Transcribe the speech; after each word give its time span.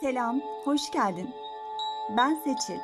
Selam, 0.00 0.40
hoş 0.64 0.90
geldin. 0.90 1.30
Ben 2.16 2.34
Seçil. 2.34 2.80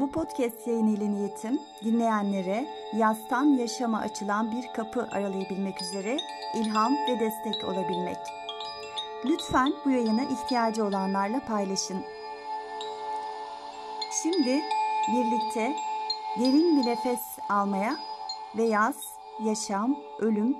Bu 0.00 0.10
podcast 0.10 0.66
yayını 0.66 0.90
ile 0.90 1.10
niyetim 1.10 1.60
dinleyenlere 1.84 2.68
yastan 2.96 3.44
yaşama 3.44 3.98
açılan 3.98 4.52
bir 4.52 4.72
kapı 4.76 5.08
aralayabilmek 5.12 5.82
üzere 5.82 6.16
ilham 6.54 6.92
ve 6.92 7.20
destek 7.20 7.64
olabilmek. 7.64 8.16
Lütfen 9.24 9.72
bu 9.84 9.90
yayını 9.90 10.22
ihtiyacı 10.22 10.84
olanlarla 10.84 11.40
paylaşın. 11.40 12.04
Şimdi 14.22 14.62
birlikte 15.12 15.76
derin 16.40 16.76
bir 16.76 16.86
nefes 16.86 17.38
almaya 17.48 17.96
ve 18.56 18.62
yaz, 18.62 18.96
yaşam, 19.44 19.96
ölüm, 20.18 20.56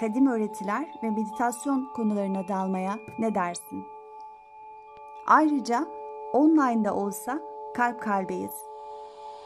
kadim 0.00 0.26
öğretiler 0.26 0.88
ve 1.02 1.10
meditasyon 1.10 1.92
konularına 1.96 2.48
dalmaya 2.48 2.98
ne 3.18 3.34
dersin? 3.34 3.93
Ayrıca 5.26 5.86
online'da 6.32 6.94
olsa 6.94 7.40
kalp 7.74 8.02
kalbeyiz. 8.02 8.54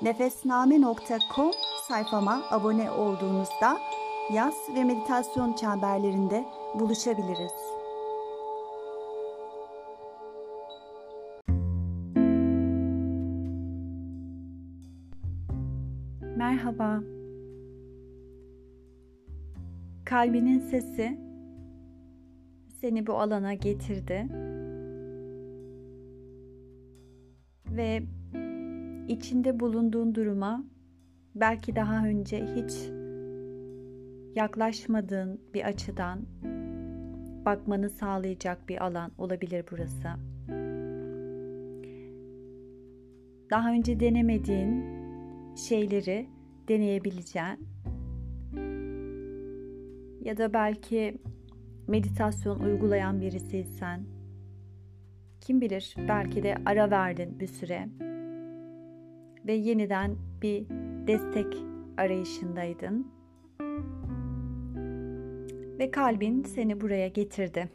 Nefesname.com 0.02 1.50
sayfama 1.88 2.42
abone 2.50 2.90
olduğunuzda 2.90 3.78
yaz 4.32 4.54
ve 4.74 4.84
meditasyon 4.84 5.52
çemberlerinde 5.52 6.44
buluşabiliriz. 6.74 7.52
Merhaba. 16.36 17.00
Kalbinin 20.04 20.58
sesi 20.58 21.18
seni 22.80 23.06
bu 23.06 23.20
alana 23.20 23.54
getirdi 23.54 24.47
ve 27.78 28.02
içinde 29.08 29.60
bulunduğun 29.60 30.14
duruma 30.14 30.64
belki 31.34 31.76
daha 31.76 32.06
önce 32.06 32.46
hiç 32.56 32.90
yaklaşmadığın 34.36 35.40
bir 35.54 35.64
açıdan 35.64 36.20
bakmanı 37.44 37.90
sağlayacak 37.90 38.68
bir 38.68 38.84
alan 38.84 39.12
olabilir 39.18 39.64
burası. 39.70 40.08
Daha 43.50 43.72
önce 43.72 44.00
denemediğin 44.00 44.84
şeyleri 45.56 46.28
deneyebileceğin 46.68 47.68
ya 50.20 50.36
da 50.36 50.52
belki 50.52 51.18
meditasyon 51.88 52.60
uygulayan 52.60 53.20
birisiysen 53.20 54.17
kim 55.48 55.60
bilir 55.60 55.94
belki 56.08 56.42
de 56.42 56.54
ara 56.66 56.90
verdin 56.90 57.40
bir 57.40 57.46
süre 57.46 57.88
ve 59.46 59.52
yeniden 59.52 60.16
bir 60.42 60.68
destek 61.06 61.56
arayışındaydın. 61.96 63.06
Ve 65.78 65.90
kalbin 65.90 66.42
seni 66.42 66.80
buraya 66.80 67.08
getirdi. 67.08 67.68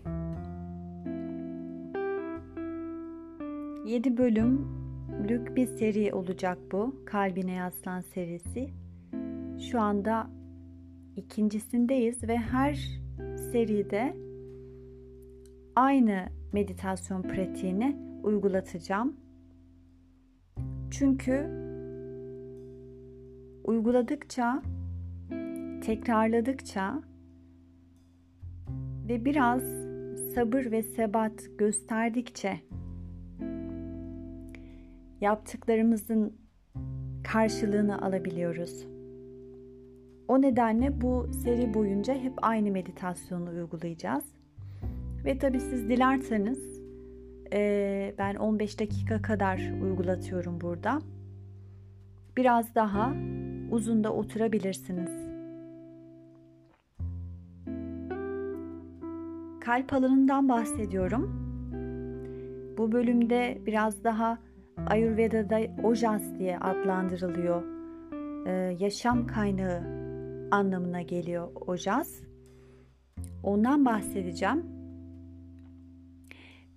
7 3.85 4.17
bölümlük 4.17 5.55
bir 5.55 5.65
seri 5.65 6.13
olacak 6.13 6.57
bu. 6.71 6.95
Kalbine 7.05 7.53
Yaslan 7.53 8.01
serisi. 8.01 8.69
Şu 9.71 9.81
anda 9.81 10.29
ikincisindeyiz 11.15 12.23
ve 12.23 12.37
her 12.37 13.01
seride 13.51 14.17
aynı 15.75 16.42
meditasyon 16.53 17.21
pratiğini 17.21 17.97
uygulatacağım. 18.23 19.17
Çünkü 20.91 21.49
uyguladıkça, 23.63 24.61
tekrarladıkça 25.81 27.01
ve 29.07 29.25
biraz 29.25 29.63
sabır 30.35 30.71
ve 30.71 30.83
sebat 30.83 31.43
gösterdikçe 31.57 32.59
yaptıklarımızın 35.21 36.37
karşılığını 37.23 38.01
alabiliyoruz. 38.01 38.85
O 40.27 40.41
nedenle 40.41 41.01
bu 41.01 41.27
seri 41.43 41.73
boyunca 41.73 42.13
hep 42.13 42.33
aynı 42.41 42.71
meditasyonu 42.71 43.49
uygulayacağız. 43.49 44.32
Ve 45.25 45.37
tabi 45.37 45.59
siz 45.59 45.89
dilerseniz 45.89 46.81
e, 47.53 48.15
ben 48.17 48.35
15 48.35 48.79
dakika 48.79 49.21
kadar 49.21 49.81
uygulatıyorum 49.81 50.61
burada. 50.61 50.99
Biraz 52.37 52.75
daha 52.75 53.13
uzun 53.71 54.03
da 54.03 54.13
oturabilirsiniz. 54.13 55.11
Kalp 59.61 59.93
alanından 59.93 60.49
bahsediyorum. 60.49 61.43
Bu 62.77 62.91
bölümde 62.91 63.61
biraz 63.65 64.03
daha 64.03 64.37
Ayurveda'da 64.87 65.59
Ojas 65.83 66.21
diye 66.39 66.59
adlandırılıyor. 66.59 67.63
Ee, 68.47 68.77
yaşam 68.79 69.27
kaynağı 69.27 69.81
anlamına 70.51 71.01
geliyor 71.01 71.47
Ojas. 71.67 72.21
Ondan 73.43 73.85
bahsedeceğim. 73.85 74.72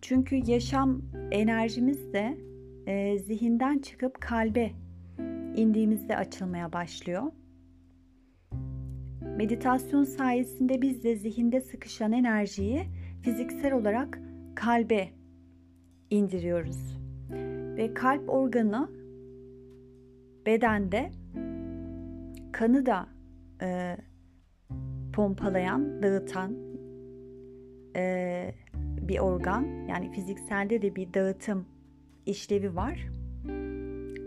Çünkü 0.08 0.40
yaşam 0.46 1.02
enerjimiz 1.30 2.12
de 2.12 2.38
e, 2.86 3.18
zihinden 3.18 3.78
çıkıp 3.78 4.20
kalbe 4.20 4.70
indiğimizde 5.56 6.16
açılmaya 6.16 6.72
başlıyor. 6.72 7.22
Meditasyon 9.36 10.04
sayesinde 10.04 10.82
biz 10.82 11.04
de 11.04 11.16
zihinde 11.16 11.60
sıkışan 11.60 12.12
enerjiyi 12.12 12.82
fiziksel 13.22 13.72
olarak 13.72 14.20
kalbe 14.54 15.08
indiriyoruz. 16.10 16.98
Ve 17.76 17.94
kalp 17.94 18.30
organı 18.30 18.90
bedende 20.46 21.10
kanı 22.52 22.86
da 22.86 23.08
e, 23.62 23.96
pompalayan, 25.12 26.02
dağıtan 26.02 26.52
e, 27.96 28.54
bir 29.08 29.18
organ. 29.18 29.86
Yani 29.88 30.10
fizikselde 30.10 30.82
de 30.82 30.96
bir 30.96 31.14
dağıtım 31.14 31.66
işlevi 32.26 32.76
var. 32.76 33.08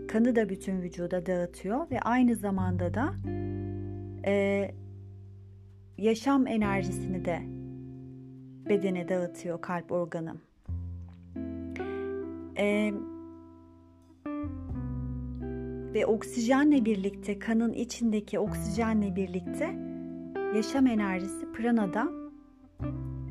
Kanı 0.08 0.36
da 0.36 0.48
bütün 0.48 0.82
vücuda 0.82 1.26
dağıtıyor 1.26 1.90
ve 1.90 2.00
aynı 2.00 2.36
zamanda 2.36 2.94
da 2.94 3.14
e, 4.26 4.70
yaşam 5.98 6.46
enerjisini 6.46 7.24
de 7.24 7.42
bedene 8.68 9.08
dağıtıyor 9.08 9.60
kalp 9.60 9.92
organı. 9.92 10.34
E, 12.58 12.92
ve 15.94 16.06
oksijenle 16.06 16.84
birlikte 16.84 17.38
kanın 17.38 17.72
içindeki 17.72 18.38
oksijenle 18.38 19.16
birlikte 19.16 19.64
yaşam 20.56 20.86
enerjisi 20.86 21.52
pranada 21.52 22.19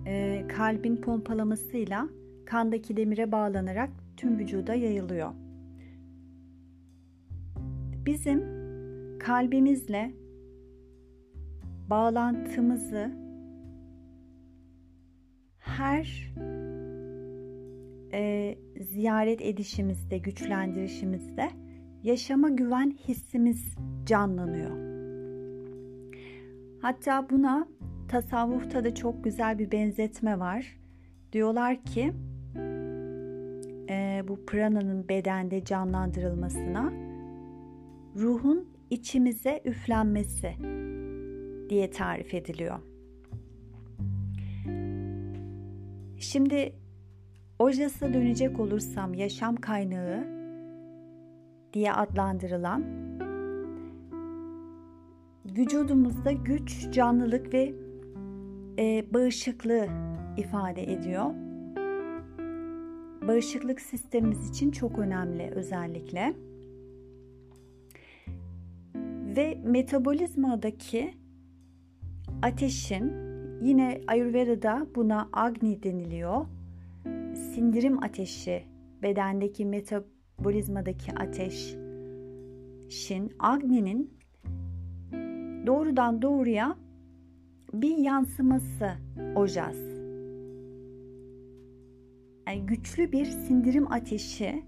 e, 0.09 0.45
kalbin 0.47 0.95
pompalamasıyla 0.95 2.09
kandaki 2.45 2.97
demire 2.97 3.31
bağlanarak 3.31 3.89
tüm 4.17 4.39
vücuda 4.39 4.73
yayılıyor. 4.73 5.31
Bizim 8.05 8.43
kalbimizle 9.19 10.11
bağlantımızı 11.89 13.11
her 15.59 16.33
e, 18.13 18.55
ziyaret 18.81 19.41
edişimizde, 19.41 20.17
güçlendirişimizde 20.17 21.49
yaşama 22.03 22.49
güven 22.49 22.91
hissimiz 22.91 23.75
canlanıyor. 24.05 24.89
Hatta 26.81 27.29
buna 27.29 27.67
tasavvufta 28.09 28.83
da 28.83 28.95
çok 28.95 29.23
güzel 29.23 29.59
bir 29.59 29.71
benzetme 29.71 30.39
var. 30.39 30.77
Diyorlar 31.33 31.83
ki 31.83 32.13
e, 33.89 34.23
bu 34.27 34.45
prananın 34.45 35.09
bedende 35.09 35.63
canlandırılmasına 35.63 36.93
ruhun 38.15 38.69
içimize 38.89 39.61
üflenmesi 39.65 40.51
diye 41.69 41.91
tarif 41.91 42.33
ediliyor. 42.33 42.79
Şimdi 46.17 46.73
Ojas'a 47.59 48.13
dönecek 48.13 48.59
olursam 48.59 49.13
yaşam 49.13 49.55
kaynağı 49.55 50.27
diye 51.73 51.93
adlandırılan 51.93 52.83
vücudumuzda 55.45 56.31
güç, 56.31 56.91
canlılık 56.91 57.53
ve 57.53 57.88
e, 58.79 59.13
bağışıklığı 59.13 59.87
ifade 60.37 60.93
ediyor. 60.93 61.25
bağışıklık 63.27 63.81
sistemimiz 63.81 64.49
için 64.49 64.71
çok 64.71 64.99
önemli 64.99 65.51
özellikle. 65.51 66.33
Ve 69.35 69.61
metabolizmadaki 69.63 71.13
ateşin 72.41 73.11
yine 73.61 74.01
Ayurveda'da 74.07 74.87
buna 74.95 75.29
Agni 75.33 75.83
deniliyor. 75.83 76.45
Sindirim 77.35 78.03
ateşi, 78.03 78.63
bedendeki 79.01 79.65
metabolizmadaki 79.65 81.11
ateş, 81.11 81.75
Shin, 82.89 83.33
Agni'nin 83.39 84.13
doğrudan 85.67 86.21
doğruya 86.21 86.77
bir 87.73 87.97
yansıması 87.97 88.91
Ojas. 89.35 89.77
Yani 92.47 92.65
güçlü 92.65 93.11
bir 93.11 93.25
sindirim 93.25 93.91
ateşi, 93.91 94.63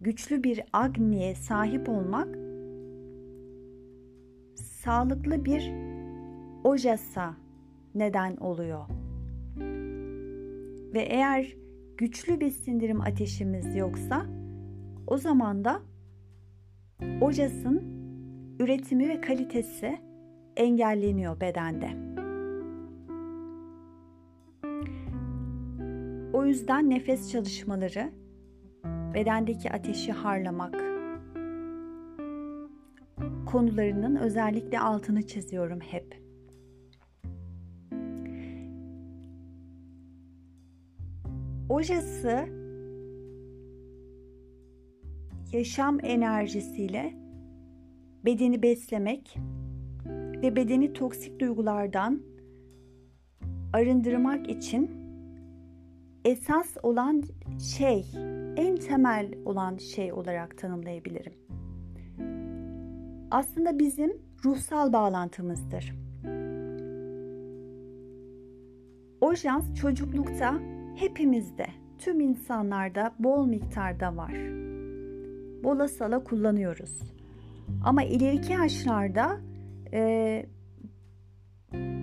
güçlü 0.00 0.44
bir 0.44 0.62
Agni'ye 0.72 1.34
sahip 1.34 1.88
olmak 1.88 2.38
sağlıklı 4.56 5.44
bir 5.44 5.72
Ojas'a 6.64 7.36
neden 7.94 8.36
oluyor. 8.36 8.88
Ve 10.94 11.00
eğer 11.00 11.56
güçlü 11.96 12.40
bir 12.40 12.50
sindirim 12.50 13.00
ateşimiz 13.00 13.76
yoksa 13.76 14.26
o 15.06 15.16
zaman 15.16 15.64
da 15.64 15.82
Ojas'ın 17.20 17.82
üretimi 18.60 19.08
ve 19.08 19.20
kalitesi 19.20 19.98
engelleniyor 20.56 21.40
bedende. 21.40 21.90
O 26.32 26.44
yüzden 26.44 26.90
nefes 26.90 27.32
çalışmaları, 27.32 28.10
bedendeki 29.14 29.72
ateşi 29.72 30.12
harlamak 30.12 30.74
konularının 33.46 34.16
özellikle 34.16 34.80
altını 34.80 35.26
çiziyorum 35.26 35.80
hep. 35.80 36.24
Ojası 41.68 42.44
yaşam 45.52 45.98
enerjisiyle 46.02 47.14
bedeni 48.24 48.62
beslemek 48.62 49.38
ve 50.44 50.56
bedeni 50.56 50.92
toksik 50.92 51.40
duygulardan 51.40 52.22
arındırmak 53.72 54.50
için 54.50 54.90
esas 56.24 56.76
olan 56.82 57.22
şey, 57.76 58.06
en 58.56 58.76
temel 58.76 59.34
olan 59.44 59.76
şey 59.76 60.12
olarak 60.12 60.58
tanımlayabilirim. 60.58 61.32
Aslında 63.30 63.78
bizim 63.78 64.12
ruhsal 64.44 64.92
bağlantımızdır. 64.92 65.94
Ojans 69.20 69.74
çocuklukta 69.74 70.54
hepimizde, 70.96 71.66
tüm 71.98 72.20
insanlarda 72.20 73.14
bol 73.18 73.46
miktarda 73.46 74.16
var. 74.16 74.34
Bola 75.64 75.88
sala 75.88 76.24
kullanıyoruz. 76.24 77.02
Ama 77.84 78.02
ileriki 78.02 78.52
yaşlarda 78.52 79.40
e, 79.94 80.46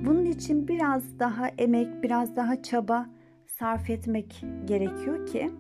bunun 0.06 0.26
için 0.26 0.68
biraz 0.68 1.20
daha 1.20 1.48
emek, 1.48 2.04
biraz 2.04 2.36
daha 2.36 2.62
çaba 2.62 3.10
sarf 3.48 3.90
etmek 3.90 4.44
gerekiyor 4.66 5.28
ki 5.28 5.52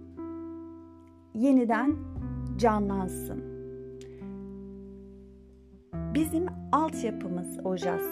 yeniden 1.33 1.95
canlansın. 2.57 3.43
Bizim 6.13 6.45
altyapımız 6.71 7.59
ojas. 7.65 8.03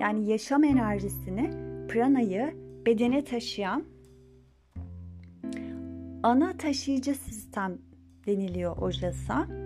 Yani 0.00 0.30
yaşam 0.30 0.64
enerjisini, 0.64 1.50
pranayı 1.88 2.54
bedene 2.86 3.24
taşıyan 3.24 3.84
ana 6.22 6.56
taşıyıcı 6.56 7.14
sistem 7.14 7.78
deniliyor 8.26 8.76
ojasa. 8.76 9.63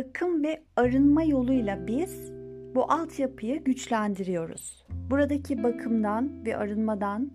Bakım 0.00 0.42
ve 0.42 0.62
arınma 0.76 1.22
yoluyla 1.22 1.86
biz 1.86 2.32
bu 2.74 2.92
altyapıyı 2.92 3.64
güçlendiriyoruz. 3.64 4.84
Buradaki 5.10 5.62
bakımdan 5.62 6.46
ve 6.46 6.56
arınmadan 6.56 7.30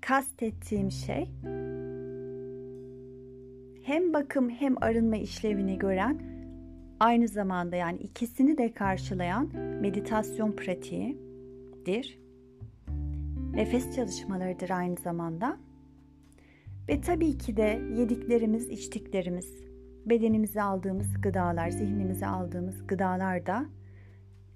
kastettiğim 0.00 0.90
şey 0.90 1.28
hem 3.82 4.12
bakım 4.12 4.50
hem 4.50 4.82
arınma 4.82 5.16
işlevini 5.16 5.78
gören 5.78 6.22
aynı 7.00 7.28
zamanda 7.28 7.76
yani 7.76 7.98
ikisini 7.98 8.58
de 8.58 8.72
karşılayan 8.72 9.50
meditasyon 9.80 10.52
pratiğidir. 10.52 12.18
Nefes 13.54 13.96
çalışmalarıdır 13.96 14.70
aynı 14.70 14.96
zamanda. 14.96 15.56
Ve 16.88 17.00
tabii 17.00 17.38
ki 17.38 17.56
de 17.56 17.82
yediklerimiz, 17.96 18.68
içtiklerimiz, 18.68 19.71
bedenimize 20.06 20.62
aldığımız 20.62 21.20
gıdalar, 21.20 21.70
zihnimize 21.70 22.26
aldığımız 22.26 22.86
gıdalar 22.86 23.46
da 23.46 23.64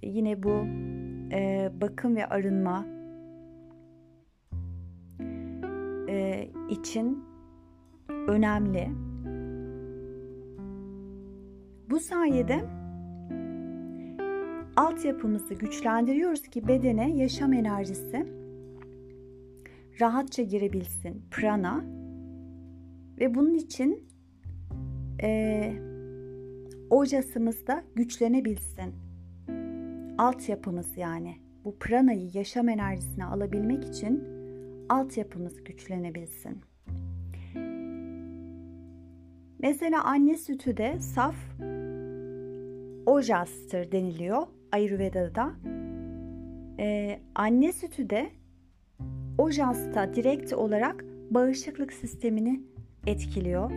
yine 0.02 0.42
bu 0.42 0.66
e, 1.32 1.70
bakım 1.80 2.16
ve 2.16 2.26
arınma 2.26 2.86
e, 6.08 6.48
için 6.70 7.24
önemli. 8.08 8.90
Bu 11.90 12.00
sayede 12.00 12.64
altyapımızı 14.76 15.54
güçlendiriyoruz 15.54 16.42
ki 16.42 16.68
bedene 16.68 17.16
yaşam 17.16 17.52
enerjisi 17.52 18.26
rahatça 20.00 20.42
girebilsin 20.42 21.24
prana 21.30 21.84
ve 23.20 23.34
bunun 23.34 23.54
için 23.54 24.05
e, 25.22 25.72
ojasımız 26.90 27.66
da 27.66 27.84
güçlenebilsin. 27.94 28.94
Altyapımız 30.18 30.96
yani 30.96 31.36
bu 31.64 31.78
pranayı 31.78 32.30
yaşam 32.34 32.68
enerjisine 32.68 33.24
alabilmek 33.24 33.84
için 33.84 34.24
altyapımız 34.88 35.64
güçlenebilsin. 35.64 36.60
Mesela 39.58 40.04
anne 40.04 40.36
sütü 40.36 40.76
de 40.76 41.00
saf 41.00 41.36
ojastır 43.06 43.92
deniliyor 43.92 44.46
Ayurveda'da. 44.72 45.52
Ee, 46.78 47.20
anne 47.34 47.72
sütü 47.72 48.10
de 48.10 48.30
ojasta 49.38 50.14
direkt 50.14 50.52
olarak 50.52 51.04
bağışıklık 51.30 51.92
sistemini 51.92 52.60
etkiliyor. 53.06 53.70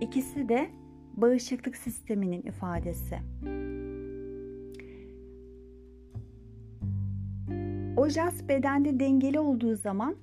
İkisi 0.00 0.48
de 0.48 0.70
bağışıklık 1.16 1.76
sisteminin 1.76 2.42
ifadesi. 2.42 3.18
Ojas 7.96 8.48
bedende 8.48 9.00
dengeli 9.00 9.40
olduğu 9.40 9.76
zaman 9.76 10.16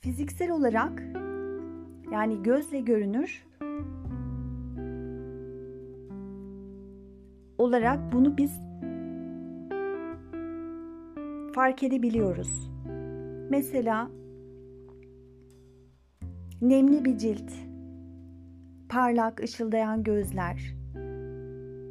fiziksel 0.00 0.50
olarak 0.50 1.02
yani 2.12 2.42
gözle 2.42 2.80
görünür 2.80 3.46
olarak 7.58 8.12
bunu 8.12 8.36
biz 8.36 8.60
fark 11.54 11.82
edebiliyoruz. 11.82 12.70
Mesela 13.50 14.10
Nemli 16.62 17.04
bir 17.04 17.18
cilt, 17.18 17.52
parlak 18.88 19.40
ışıldayan 19.40 20.02
gözler, 20.02 20.76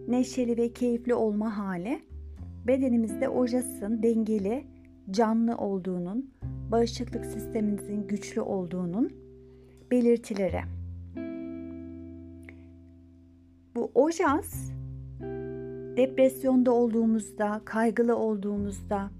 neşeli 0.07 0.57
ve 0.57 0.74
keyifli 0.74 1.13
olma 1.13 1.57
hali. 1.57 2.01
Bedenimizde 2.67 3.29
ojasın 3.29 4.03
dengeli, 4.03 4.63
canlı 5.12 5.57
olduğunun, 5.57 6.31
bağışıklık 6.72 7.25
sistemimizin 7.25 8.07
güçlü 8.07 8.41
olduğunun 8.41 9.10
belirtileri. 9.91 10.62
Bu 13.75 13.91
ojas 13.95 14.72
depresyonda 15.98 16.72
olduğumuzda, 16.72 17.62
kaygılı 17.65 18.15
olduğumuzda, 18.15 19.12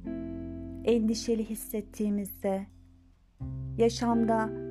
endişeli 0.86 1.50
hissettiğimizde, 1.50 2.68
yaşamda 3.78 4.65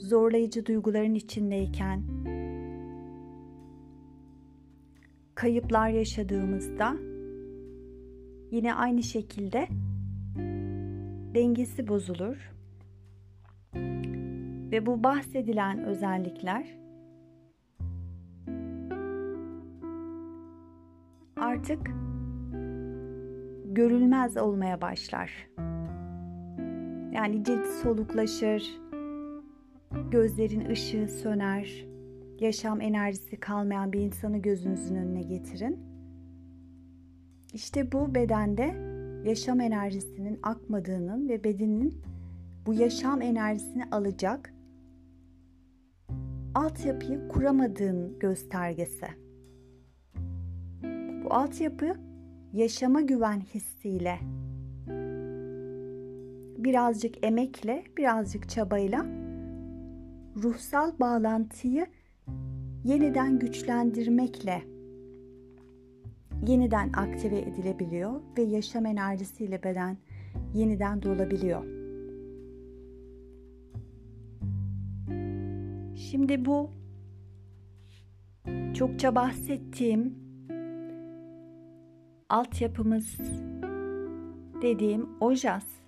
zorlayıcı 0.00 0.66
duyguların 0.66 1.14
içindeyken, 1.14 2.02
kayıplar 5.34 5.88
yaşadığımızda 5.88 6.96
yine 8.50 8.74
aynı 8.74 9.02
şekilde 9.02 9.68
dengesi 11.34 11.88
bozulur. 11.88 12.52
Ve 14.72 14.86
bu 14.86 15.02
bahsedilen 15.02 15.84
özellikler 15.84 16.80
artık 21.36 21.90
görülmez 23.64 24.36
olmaya 24.36 24.80
başlar. 24.80 25.48
Yani 27.12 27.44
cilt 27.44 27.66
soluklaşır, 27.66 28.80
gözlerin 30.10 30.64
ışığı 30.64 31.08
söner, 31.08 31.86
yaşam 32.40 32.80
enerjisi 32.80 33.36
kalmayan 33.36 33.92
bir 33.92 34.00
insanı 34.00 34.38
gözünüzün 34.38 34.94
önüne 34.94 35.22
getirin. 35.22 35.78
İşte 37.52 37.92
bu 37.92 38.14
bedende 38.14 38.74
yaşam 39.28 39.60
enerjisinin 39.60 40.38
akmadığının 40.42 41.28
ve 41.28 41.44
bedenin 41.44 42.02
bu 42.66 42.74
yaşam 42.74 43.22
enerjisini 43.22 43.84
alacak 43.90 44.54
altyapıyı 46.54 47.28
kuramadığın 47.28 48.18
göstergesi. 48.18 49.06
Bu 51.24 51.34
altyapı 51.34 51.96
yaşama 52.52 53.00
güven 53.00 53.40
hissiyle 53.40 54.18
birazcık 56.64 57.26
emekle, 57.26 57.84
birazcık 57.98 58.48
çabayla 58.48 59.19
ruhsal 60.36 60.98
bağlantıyı 61.00 61.86
yeniden 62.84 63.38
güçlendirmekle 63.38 64.62
yeniden 66.46 66.92
aktive 66.92 67.38
edilebiliyor 67.40 68.20
ve 68.38 68.42
yaşam 68.42 68.86
enerjisiyle 68.86 69.62
beden 69.62 69.96
yeniden 70.54 71.02
dolabiliyor. 71.02 71.64
Şimdi 75.96 76.44
bu 76.44 76.70
çokça 78.74 79.14
bahsettiğim 79.14 80.14
altyapımız 82.28 83.18
dediğim 84.62 85.08
ojas 85.20 85.79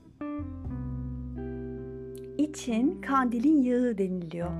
için 2.53 3.01
kandilin 3.01 3.63
yağı 3.63 3.99
deniliyor. 3.99 4.51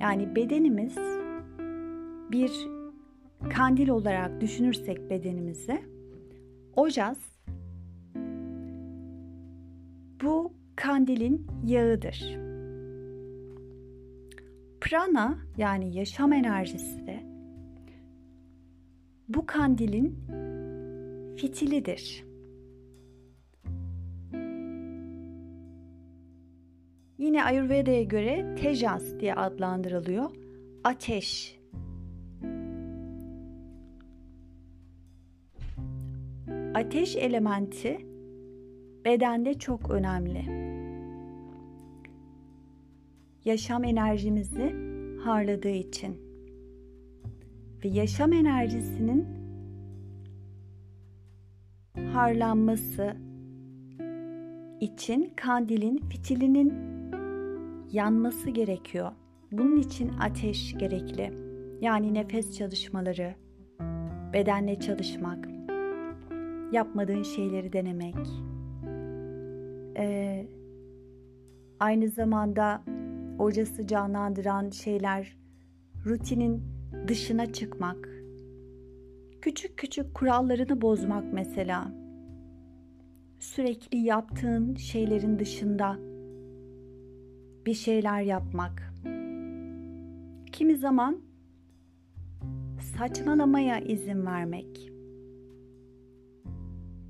Yani 0.00 0.36
bedenimiz 0.36 0.96
bir 2.30 2.52
kandil 3.54 3.88
olarak 3.88 4.40
düşünürsek 4.40 5.10
bedenimizi 5.10 5.82
ojas 6.76 7.18
bu 10.22 10.52
kandilin 10.76 11.46
yağıdır. 11.66 12.38
Prana 14.80 15.38
yani 15.56 15.96
yaşam 15.96 16.32
enerjisi 16.32 17.06
de 17.06 17.20
bu 19.28 19.46
kandilin 19.46 20.18
fitilidir. 21.36 22.27
Yine 27.28 27.44
Ayurveda'ya 27.44 28.02
göre 28.02 28.54
tejas 28.54 29.02
diye 29.20 29.34
adlandırılıyor. 29.34 30.30
Ateş. 30.84 31.58
Ateş 36.74 37.16
elementi 37.16 37.98
bedende 39.04 39.54
çok 39.54 39.90
önemli. 39.90 40.44
Yaşam 43.44 43.84
enerjimizi 43.84 44.74
harladığı 45.24 45.68
için 45.68 46.16
ve 47.84 47.88
yaşam 47.88 48.32
enerjisinin 48.32 49.26
harlanması 52.12 53.16
için 54.80 55.32
kandilin 55.36 55.96
fitilinin 55.96 56.98
yanması 57.92 58.50
gerekiyor. 58.50 59.12
Bunun 59.52 59.76
için 59.76 60.12
ateş 60.20 60.78
gerekli. 60.78 61.32
Yani 61.80 62.14
nefes 62.14 62.56
çalışmaları, 62.56 63.34
bedenle 64.32 64.80
çalışmak, 64.80 65.48
yapmadığın 66.72 67.22
şeyleri 67.22 67.72
denemek. 67.72 68.16
Ee, 69.96 70.46
aynı 71.80 72.08
zamanda 72.08 72.82
ocası 73.38 73.86
canlandıran 73.86 74.70
şeyler, 74.70 75.36
rutinin 76.06 76.62
dışına 77.08 77.52
çıkmak, 77.52 78.08
küçük 79.42 79.76
küçük 79.76 80.14
kurallarını 80.14 80.80
bozmak 80.80 81.32
mesela. 81.32 81.92
Sürekli 83.38 83.98
yaptığın 83.98 84.74
şeylerin 84.74 85.38
dışında 85.38 86.07
bir 87.68 87.74
şeyler 87.74 88.22
yapmak. 88.22 88.92
Kimi 90.52 90.76
zaman 90.76 91.20
saçmalamaya 92.80 93.78
izin 93.80 94.26
vermek. 94.26 94.92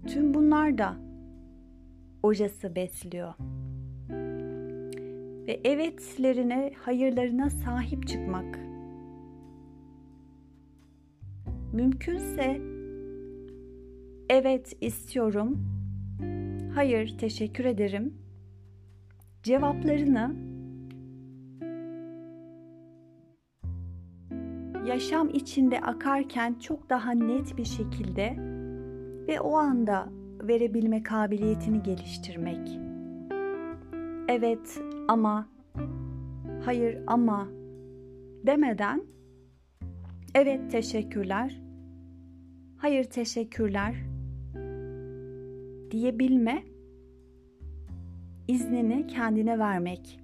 Tüm 0.06 0.34
bunlar 0.34 0.78
da 0.78 0.96
ocası 2.22 2.74
besliyor. 2.74 3.34
Ve 5.46 5.60
evetlerine, 5.64 6.72
hayırlarına 6.78 7.50
sahip 7.50 8.06
çıkmak. 8.06 8.58
Mümkünse 11.72 12.60
evet 14.28 14.76
istiyorum, 14.80 15.58
hayır 16.74 17.18
teşekkür 17.18 17.64
ederim 17.64 18.14
cevaplarını 19.42 20.47
yaşam 24.88 25.28
içinde 25.28 25.80
akarken 25.80 26.54
çok 26.54 26.90
daha 26.90 27.10
net 27.10 27.56
bir 27.56 27.64
şekilde 27.64 28.36
ve 29.28 29.40
o 29.40 29.56
anda 29.56 30.08
verebilme 30.42 31.02
kabiliyetini 31.02 31.82
geliştirmek. 31.82 32.80
Evet 34.28 34.82
ama 35.08 35.48
hayır 36.64 36.98
ama 37.06 37.48
demeden 38.46 39.02
evet 40.34 40.70
teşekkürler 40.70 41.62
hayır 42.76 43.04
teşekkürler 43.04 43.94
diyebilme 45.90 46.62
iznini 48.48 49.06
kendine 49.06 49.58
vermek. 49.58 50.20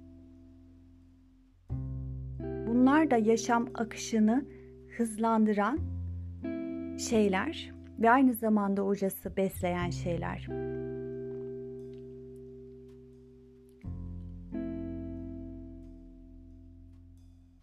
Bunlar 2.67 3.11
da 3.11 3.17
yaşam 3.17 3.69
akışını 3.73 4.45
hızlandıran 4.97 5.79
şeyler 6.97 7.73
ve 7.99 8.09
aynı 8.09 8.33
zamanda 8.33 8.83
ocası 8.83 9.37
besleyen 9.37 9.89
şeyler. 9.89 10.47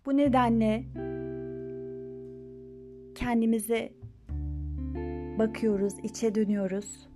Bu 0.07 0.17
nedenle 0.17 0.85
kendimize 3.15 3.93
bakıyoruz, 5.39 5.95
içe 6.03 6.35
dönüyoruz. 6.35 7.09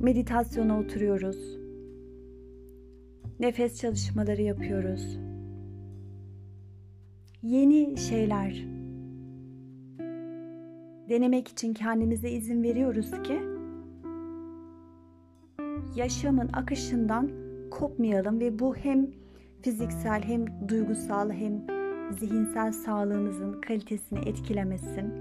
Meditasyona 0.00 0.78
oturuyoruz. 0.78 1.58
Nefes 3.40 3.80
çalışmaları 3.80 4.42
yapıyoruz. 4.42 5.18
Yeni 7.42 7.96
şeyler 7.96 8.73
denemek 11.08 11.48
için 11.48 11.74
kendimize 11.74 12.30
izin 12.30 12.62
veriyoruz 12.62 13.10
ki 13.10 13.42
yaşamın 15.96 16.48
akışından 16.52 17.30
kopmayalım 17.70 18.40
ve 18.40 18.58
bu 18.58 18.76
hem 18.76 19.10
fiziksel 19.62 20.22
hem 20.22 20.68
duygusal 20.68 21.30
hem 21.30 21.66
zihinsel 22.18 22.72
sağlığımızın 22.72 23.60
kalitesini 23.60 24.18
etkilemesin. 24.28 25.14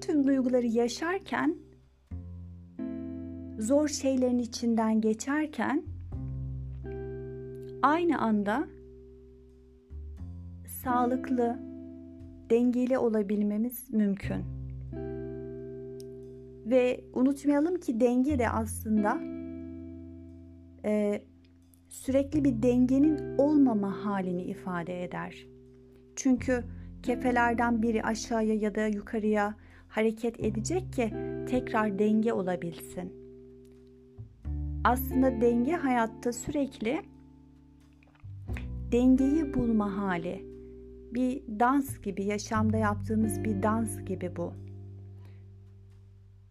Tüm 0.00 0.26
duyguları 0.26 0.66
yaşarken 0.66 1.56
zor 3.58 3.88
şeylerin 3.88 4.38
içinden 4.38 5.00
geçerken 5.00 5.82
aynı 7.82 8.18
anda 8.18 8.66
sağlıklı, 10.66 11.58
dengeli 12.50 12.98
olabilmemiz 12.98 13.90
mümkün. 13.90 14.55
Ve 16.66 17.04
unutmayalım 17.12 17.80
ki 17.80 18.00
denge 18.00 18.38
de 18.38 18.48
aslında 18.48 19.18
e, 20.84 21.22
sürekli 21.88 22.44
bir 22.44 22.62
dengenin 22.62 23.38
olmama 23.38 24.04
halini 24.04 24.42
ifade 24.42 25.04
eder. 25.04 25.46
Çünkü 26.16 26.64
kefelerden 27.02 27.82
biri 27.82 28.02
aşağıya 28.02 28.54
ya 28.54 28.74
da 28.74 28.86
yukarıya 28.86 29.54
hareket 29.88 30.40
edecek 30.40 30.92
ki 30.92 31.12
tekrar 31.48 31.98
denge 31.98 32.32
olabilsin. 32.32 33.12
Aslında 34.84 35.40
denge 35.40 35.72
hayatta 35.72 36.32
sürekli 36.32 37.00
dengeyi 38.92 39.54
bulma 39.54 39.96
hali. 39.96 40.46
Bir 41.14 41.42
dans 41.60 42.00
gibi, 42.00 42.24
yaşamda 42.24 42.76
yaptığımız 42.76 43.44
bir 43.44 43.62
dans 43.62 44.04
gibi 44.04 44.36
bu. 44.36 44.65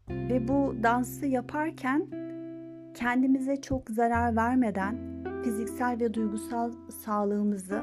Ve 0.10 0.48
bu 0.48 0.76
dansı 0.84 1.26
yaparken 1.26 2.08
kendimize 2.94 3.62
çok 3.62 3.90
zarar 3.90 4.36
vermeden 4.36 4.98
fiziksel 5.44 6.00
ve 6.00 6.14
duygusal 6.14 6.72
sağlığımızı 6.90 7.82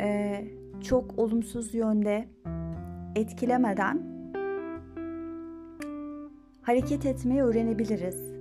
e, 0.00 0.44
çok 0.80 1.18
olumsuz 1.18 1.74
yönde 1.74 2.28
etkilemeden 3.16 4.02
hareket 6.62 7.06
etmeyi 7.06 7.42
öğrenebiliriz. 7.42 8.34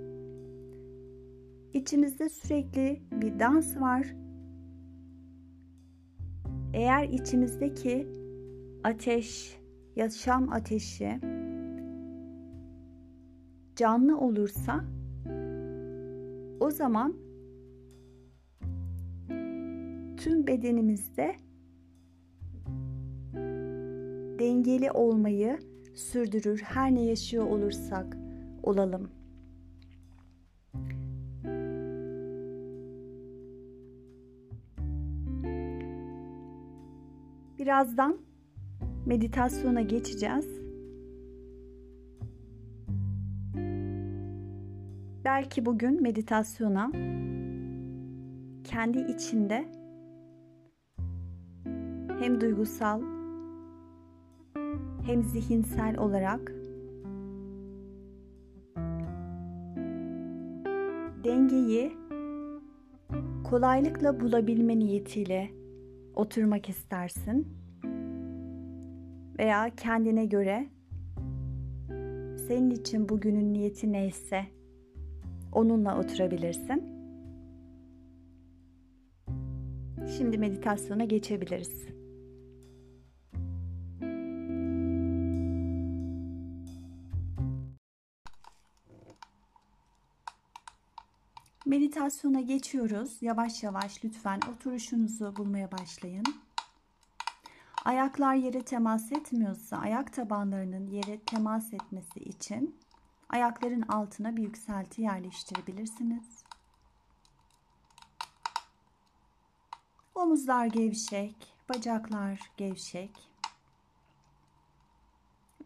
İçimizde 1.74 2.30
sürekli 2.30 3.02
bir 3.12 3.40
dans 3.40 3.78
var. 3.82 4.16
Eğer 6.74 7.04
içimizdeki 7.04 8.08
ateş, 8.84 9.58
yaşam 9.96 10.52
ateşi 10.52 11.20
canlı 13.78 14.18
olursa 14.20 14.86
o 16.60 16.72
zaman 16.72 17.14
tüm 20.18 20.48
bedenimizde 20.48 21.36
dengeli 24.40 24.92
olmayı 24.92 25.60
sürdürür 25.96 26.60
her 26.60 26.96
ne 26.96 27.02
yaşıyor 27.02 27.46
olursak 27.46 28.18
olalım. 28.64 29.10
Birazdan 37.60 38.18
meditasyona 39.06 39.82
geçeceğiz. 39.82 40.57
Belki 45.38 45.66
bugün 45.66 46.02
meditasyona 46.02 46.92
kendi 48.64 49.00
içinde 49.00 49.66
hem 52.20 52.42
duygusal 52.42 53.02
hem 55.06 55.24
zihinsel 55.24 55.98
olarak 55.98 56.52
dengeyi 61.24 61.92
kolaylıkla 63.50 64.20
bulabilme 64.20 64.80
niyetiyle 64.80 65.50
oturmak 66.16 66.70
istersin 66.70 67.48
veya 69.40 69.70
kendine 69.78 70.26
göre 70.26 70.68
senin 72.48 72.72
için 72.72 73.10
bugünün 73.10 73.54
niyeti 73.54 73.92
neyse 73.92 74.57
onunla 75.58 76.00
oturabilirsin. 76.00 76.84
Şimdi 80.18 80.38
meditasyona 80.38 81.06
geçebiliriz. 81.06 81.88
Meditasyona 91.66 92.42
geçiyoruz. 92.42 93.18
Yavaş 93.22 93.64
yavaş 93.64 94.06
lütfen 94.06 94.40
oturuşunuzu 94.54 95.36
bulmaya 95.36 95.72
başlayın. 95.72 96.26
Ayaklar 97.86 98.36
yere 98.36 98.62
temas 98.62 99.12
etmiyorsa 99.12 99.78
ayak 99.78 100.14
tabanlarının 100.14 100.88
yere 100.88 101.20
temas 101.20 101.74
etmesi 101.74 102.20
için 102.20 102.76
ayakların 103.30 103.82
altına 103.82 104.36
bir 104.36 104.44
yükselti 104.44 105.02
yerleştirebilirsiniz. 105.02 106.44
Omuzlar 110.16 110.66
gevşek, 110.66 111.54
bacaklar 111.70 112.40
gevşek 112.58 113.30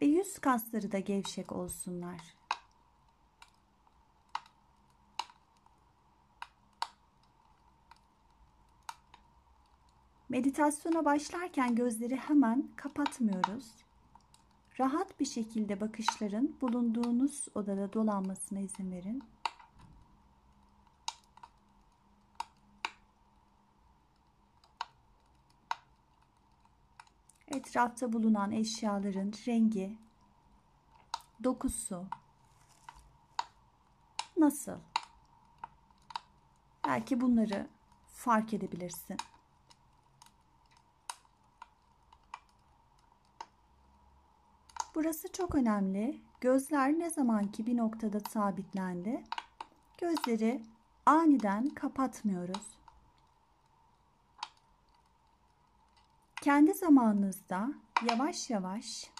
ve 0.01 0.05
yüz 0.05 0.39
kasları 0.39 0.91
da 0.91 0.99
gevşek 0.99 1.51
olsunlar. 1.51 2.41
Meditasyona 10.29 11.05
başlarken 11.05 11.75
gözleri 11.75 12.15
hemen 12.15 12.69
kapatmıyoruz. 12.75 13.65
Rahat 14.79 15.19
bir 15.19 15.25
şekilde 15.25 15.81
bakışların 15.81 16.55
bulunduğunuz 16.61 17.47
odada 17.55 17.93
dolanmasına 17.93 18.59
izin 18.59 18.91
verin. 18.91 19.23
Etrafta 27.47 28.13
bulunan 28.13 28.51
eşyaların 28.51 29.33
rengi, 29.47 29.97
dokusu 31.43 32.07
nasıl? 34.37 34.79
Belki 36.87 37.21
bunları 37.21 37.67
fark 38.07 38.53
edebilirsin. 38.53 39.17
Burası 44.95 45.31
çok 45.31 45.55
önemli. 45.55 46.21
Gözler 46.41 46.99
ne 46.99 47.09
zamanki 47.09 47.65
bir 47.65 47.77
noktada 47.77 48.19
sabitlendi. 48.19 49.23
Gözleri 49.97 50.63
aniden 51.05 51.69
kapatmıyoruz. 51.69 52.77
Kendi 56.41 56.73
zamanınızda 56.73 57.73
yavaş 58.09 58.49
yavaş 58.49 59.11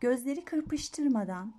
gözleri 0.00 0.44
kırpıştırmadan 0.44 1.52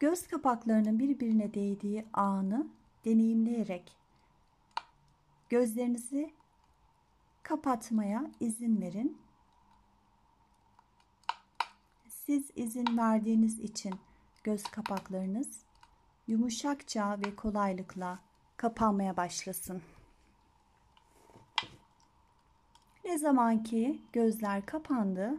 göz 0.00 0.26
kapaklarının 0.26 0.98
birbirine 0.98 1.54
değdiği 1.54 2.06
anı 2.12 2.66
deneyimleyerek 3.04 3.96
gözlerinizi 5.48 6.32
kapatmaya 7.42 8.30
izin 8.40 8.80
verin 8.80 9.18
siz 12.28 12.50
izin 12.56 12.98
verdiğiniz 12.98 13.60
için 13.60 13.94
göz 14.44 14.62
kapaklarınız 14.62 15.48
yumuşakça 16.26 17.18
ve 17.26 17.36
kolaylıkla 17.36 18.18
kapanmaya 18.56 19.16
başlasın. 19.16 19.82
Ne 23.04 23.18
zaman 23.18 23.62
ki 23.62 24.02
gözler 24.12 24.66
kapandı, 24.66 25.34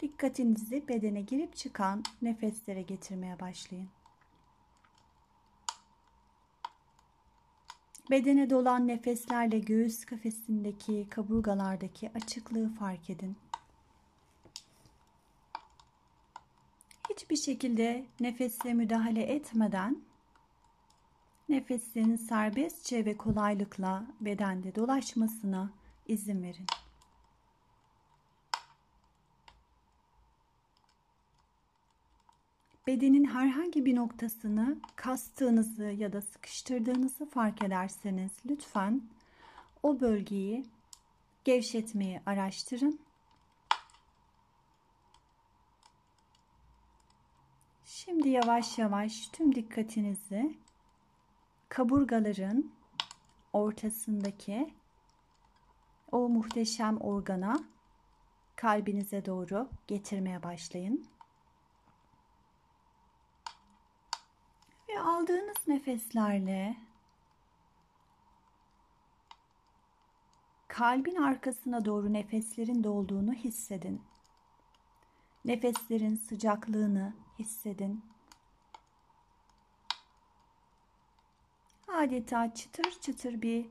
dikkatinizi 0.00 0.88
bedene 0.88 1.20
girip 1.20 1.56
çıkan 1.56 2.02
nefeslere 2.22 2.82
getirmeye 2.82 3.40
başlayın. 3.40 3.88
Bedene 8.10 8.50
dolan 8.50 8.88
nefeslerle 8.88 9.58
göğüs 9.58 10.04
kafesindeki 10.04 11.06
kaburgalardaki 11.10 12.10
açıklığı 12.14 12.68
fark 12.68 13.10
edin. 13.10 13.36
Hiçbir 17.16 17.36
şekilde 17.36 18.06
nefese 18.20 18.74
müdahale 18.74 19.22
etmeden 19.22 19.98
nefesin 21.48 22.16
serbestçe 22.16 23.04
ve 23.04 23.16
kolaylıkla 23.16 24.06
bedende 24.20 24.74
dolaşmasına 24.74 25.70
izin 26.08 26.42
verin. 26.42 26.66
Bedenin 32.86 33.24
herhangi 33.24 33.84
bir 33.84 33.96
noktasını 33.96 34.76
kastığınızı 34.96 35.84
ya 35.84 36.12
da 36.12 36.22
sıkıştırdığınızı 36.22 37.26
fark 37.26 37.64
ederseniz 37.64 38.30
lütfen 38.46 39.02
o 39.82 40.00
bölgeyi 40.00 40.64
Gevşetmeyi 41.44 42.20
araştırın. 42.26 43.05
Şimdi 48.08 48.28
yavaş 48.28 48.78
yavaş 48.78 49.28
tüm 49.28 49.54
dikkatinizi 49.54 50.54
kaburgaların 51.68 52.70
ortasındaki 53.52 54.74
o 56.12 56.28
muhteşem 56.28 57.00
organa 57.00 57.64
kalbinize 58.56 59.24
doğru 59.26 59.68
getirmeye 59.86 60.42
başlayın. 60.42 61.06
Ve 64.88 65.00
aldığınız 65.00 65.68
nefeslerle 65.68 66.76
kalbin 70.68 71.16
arkasına 71.16 71.84
doğru 71.84 72.12
nefeslerin 72.12 72.84
dolduğunu 72.84 73.32
hissedin. 73.32 74.02
Nefeslerin 75.44 76.16
sıcaklığını 76.16 77.25
hissedin. 77.38 78.04
Adeta 81.88 82.54
çıtır 82.54 82.90
çıtır 83.00 83.42
bir 83.42 83.66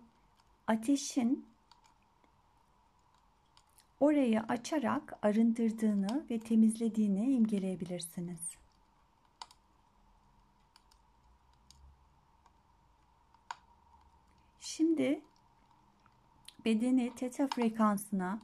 ateşin 0.67 1.45
orayı 3.99 4.41
açarak 4.41 5.13
arındırdığını 5.21 6.25
ve 6.29 6.39
temizlediğini 6.39 7.35
imgeleyebilirsiniz. 7.35 8.39
Şimdi 14.59 15.21
bedeni 16.65 17.15
teta 17.15 17.47
frekansına 17.47 18.39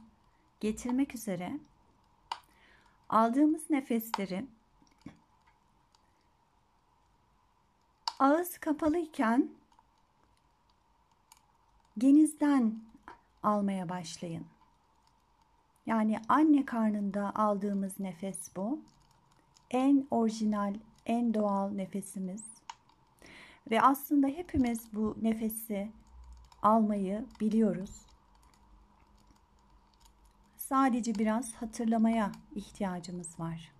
getirmek 0.60 1.14
üzere 1.14 1.58
aldığımız 3.08 3.70
nefesleri 3.70 4.46
ağız 8.22 8.58
kapalıyken 8.58 9.50
genizden 11.98 12.80
almaya 13.42 13.88
başlayın. 13.88 14.46
Yani 15.86 16.20
anne 16.28 16.64
karnında 16.64 17.32
aldığımız 17.34 18.00
nefes 18.00 18.56
bu. 18.56 18.80
En 19.70 20.06
orijinal, 20.10 20.74
en 21.06 21.34
doğal 21.34 21.70
nefesimiz. 21.70 22.44
Ve 23.70 23.82
aslında 23.82 24.26
hepimiz 24.26 24.92
bu 24.92 25.16
nefesi 25.22 25.92
almayı 26.62 27.26
biliyoruz. 27.40 28.06
Sadece 30.56 31.14
biraz 31.14 31.54
hatırlamaya 31.54 32.32
ihtiyacımız 32.54 33.40
var. 33.40 33.72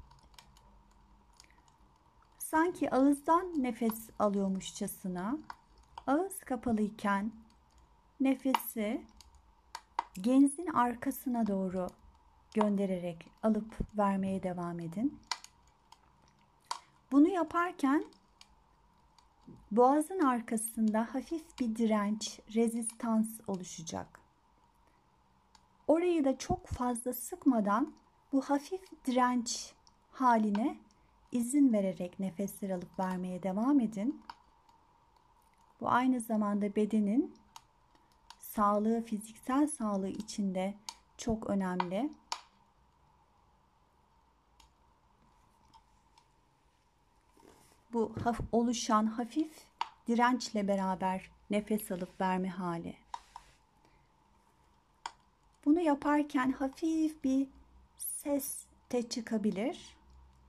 Sanki 2.55 2.91
ağızdan 2.91 3.63
nefes 3.63 4.11
alıyormuşçasına 4.19 5.39
ağız 6.07 6.39
kapalıyken 6.39 7.33
nefesi 8.21 9.03
genzin 10.15 10.67
arkasına 10.67 11.47
doğru 11.47 11.87
göndererek 12.55 13.31
alıp 13.43 13.99
vermeye 13.99 14.43
devam 14.43 14.81
edin. 14.81 15.21
Bunu 17.13 17.29
yaparken 17.29 18.05
boğazın 19.71 20.21
arkasında 20.21 21.15
hafif 21.15 21.59
bir 21.61 21.77
direnç, 21.77 22.41
rezistans 22.55 23.41
oluşacak. 23.47 24.21
Orayı 25.87 26.25
da 26.25 26.39
çok 26.39 26.67
fazla 26.67 27.13
sıkmadan 27.13 27.93
bu 28.33 28.43
hafif 28.43 28.83
direnç 29.07 29.75
haline 30.11 30.77
izin 31.33 31.73
vererek 31.73 32.21
nefesler 32.21 32.71
alıp 32.71 32.99
vermeye 32.99 33.43
devam 33.43 33.81
edin. 33.81 34.23
Bu 35.81 35.89
aynı 35.89 36.21
zamanda 36.21 36.77
bedenin 36.77 37.35
sağlığı, 38.39 39.03
fiziksel 39.03 39.67
sağlığı 39.67 40.09
içinde 40.09 40.75
çok 41.19 41.51
önemli. 41.51 42.13
Bu 47.93 48.15
oluşan 48.53 49.07
hafif 49.07 49.67
dirençle 50.09 50.69
beraber 50.69 51.31
nefes 51.51 51.93
alıp 51.93 52.21
verme 52.21 52.49
hali. 52.49 52.97
Bunu 55.65 55.81
yaparken 55.81 56.53
hafif 56.53 57.25
bir 57.25 57.49
ses 57.97 58.65
de 58.93 59.09
çıkabilir. 59.09 59.97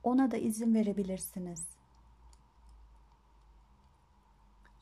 Ona 0.04 0.32
da 0.32 0.38
izin 0.38 0.76
verebilirsiniz. 0.76 1.66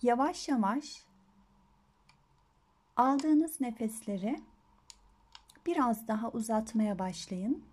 Yavaş 0.01 0.49
yavaş 0.49 1.03
aldığınız 2.95 3.61
nefesleri 3.61 4.41
biraz 5.65 6.07
daha 6.07 6.31
uzatmaya 6.31 6.99
başlayın. 6.99 7.63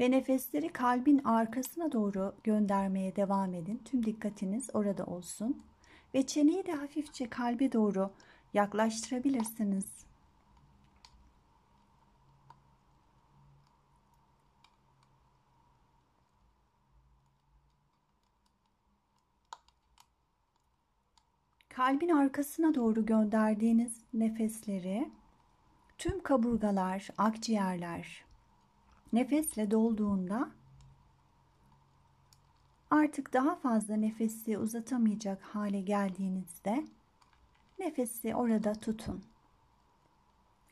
Ve 0.00 0.10
nefesleri 0.10 0.68
kalbin 0.68 1.18
arkasına 1.24 1.92
doğru 1.92 2.34
göndermeye 2.44 3.16
devam 3.16 3.54
edin. 3.54 3.82
Tüm 3.84 4.06
dikkatiniz 4.06 4.70
orada 4.74 5.04
olsun. 5.06 5.62
Ve 6.14 6.26
çeneyi 6.26 6.66
de 6.66 6.72
hafifçe 6.72 7.30
kalbe 7.30 7.72
doğru 7.72 8.10
yaklaştırabilirsiniz. 8.54 9.86
Kalbin 21.76 22.08
arkasına 22.08 22.74
doğru 22.74 23.06
gönderdiğiniz 23.06 24.00
nefesleri 24.12 25.10
tüm 25.98 26.22
kaburgalar, 26.22 27.08
akciğerler 27.18 28.24
nefesle 29.12 29.70
dolduğunda 29.70 30.50
artık 32.90 33.32
daha 33.32 33.54
fazla 33.54 33.96
nefesi 33.96 34.58
uzatamayacak 34.58 35.42
hale 35.42 35.80
geldiğinizde 35.80 36.84
nefesi 37.78 38.34
orada 38.34 38.72
tutun. 38.72 39.24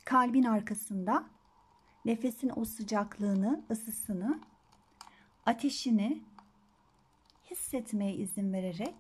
Kalbin 0.04 0.44
arkasında 0.44 1.24
nefesin 2.04 2.52
o 2.56 2.64
sıcaklığını, 2.64 3.64
ısısını, 3.70 4.40
ateşini 5.46 6.22
hissetmeye 7.50 8.14
izin 8.14 8.52
vererek 8.52 8.94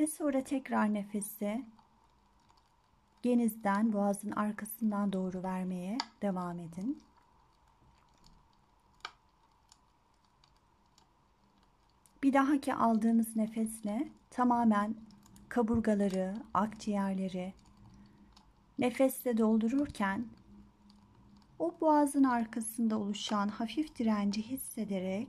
ve 0.00 0.06
sonra 0.06 0.44
tekrar 0.44 0.94
nefesi 0.94 1.64
genizden 3.22 3.92
boğazın 3.92 4.30
arkasından 4.30 5.12
doğru 5.12 5.42
vermeye 5.42 5.98
devam 6.22 6.58
edin. 6.58 7.02
Bir 12.22 12.32
dahaki 12.32 12.74
aldığınız 12.74 13.36
nefesle 13.36 14.08
tamamen 14.30 14.94
kaburgaları, 15.48 16.34
akciğerleri 16.54 17.54
nefesle 18.78 19.38
doldururken 19.38 20.26
o 21.58 21.74
boğazın 21.80 22.24
arkasında 22.24 22.98
oluşan 22.98 23.48
hafif 23.48 23.98
direnci 23.98 24.42
hissederek 24.42 25.28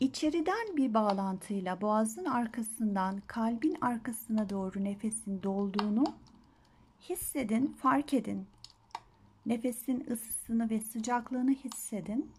İçeriden 0.00 0.76
bir 0.76 0.94
bağlantıyla 0.94 1.80
boğazın 1.80 2.24
arkasından 2.24 3.22
kalbin 3.26 3.76
arkasına 3.80 4.50
doğru 4.50 4.84
nefesin 4.84 5.42
dolduğunu 5.42 6.04
hissedin, 7.00 7.66
fark 7.66 8.14
edin. 8.14 8.46
Nefesin 9.46 10.06
ısısını 10.10 10.70
ve 10.70 10.80
sıcaklığını 10.80 11.50
hissedin. 11.50 12.32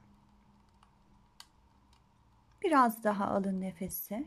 Biraz 2.64 3.04
daha 3.04 3.28
alın 3.28 3.62
nefesi. 3.62 4.26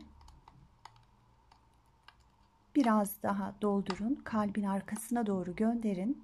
Biraz 2.75 3.23
daha 3.23 3.53
doldurun. 3.61 4.21
Kalbin 4.23 4.63
arkasına 4.63 5.25
doğru 5.25 5.55
gönderin. 5.55 6.23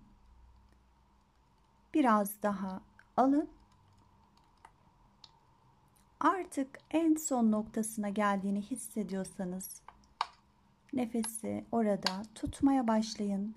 Biraz 1.94 2.44
daha 2.44 2.82
alın 3.18 3.50
artık 6.20 6.80
en 6.92 7.16
son 7.16 7.52
noktasına 7.52 8.10
geldiğini 8.10 8.62
hissediyorsanız 8.62 9.82
nefesi 10.94 11.66
orada 11.72 12.24
tutmaya 12.36 12.88
başlayın. 12.88 13.56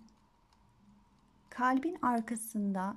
Kalbin 1.50 1.98
arkasında 2.02 2.96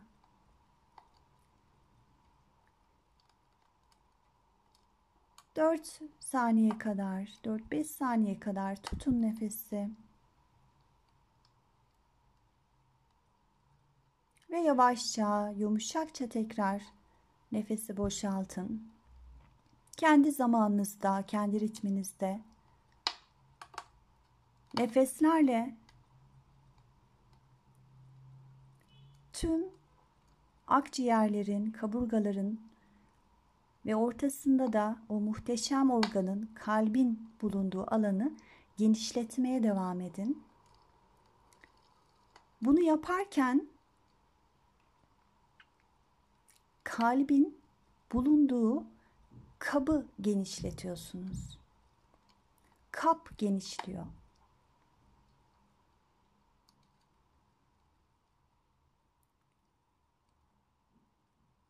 4 5.55 5.99
saniye 6.19 6.77
kadar, 6.77 7.21
4-5 7.43 7.83
saniye 7.83 8.39
kadar 8.39 8.75
tutun 8.75 9.21
nefesi. 9.21 9.89
Ve 14.49 14.59
yavaşça, 14.59 15.53
yumuşakça 15.57 16.29
tekrar 16.29 16.81
nefesi 17.51 17.97
boşaltın. 17.97 18.91
Kendi 19.97 20.31
zamanınızda, 20.31 21.23
kendi 21.27 21.59
ritminizde 21.59 22.41
nefeslerle 24.77 25.75
tüm 29.33 29.65
akciğerlerin, 30.67 31.71
kaburgaların 31.71 32.59
ve 33.85 33.95
ortasında 33.95 34.73
da 34.73 34.97
o 35.09 35.19
muhteşem 35.19 35.91
organın 35.91 36.49
kalbin 36.55 37.29
bulunduğu 37.41 37.93
alanı 37.93 38.31
genişletmeye 38.77 39.63
devam 39.63 40.01
edin. 40.01 40.43
Bunu 42.61 42.81
yaparken 42.81 43.67
kalbin 46.83 47.57
bulunduğu 48.13 48.83
kabı 49.61 50.05
genişletiyorsunuz. 50.21 51.57
Kap 52.91 53.37
genişliyor. 53.37 54.05